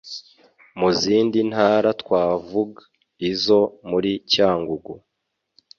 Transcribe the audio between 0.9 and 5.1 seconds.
zindi ntara twavug ,izo muri Cyangugu